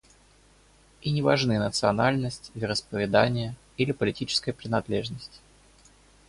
[1.03, 5.41] И не важны национальность, вероисповедание или политическая принадлежность.